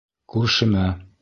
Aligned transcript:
Күршемә! 0.35 0.89